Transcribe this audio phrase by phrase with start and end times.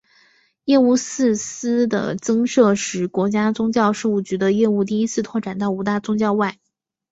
[0.63, 6.57] 业务四司的增设使国家宗教事务局的业务第一次拓展到五大宗教以外。